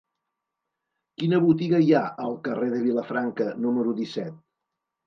[1.19, 4.43] Quina botiga hi ha al carrer de Vilafranca número disset?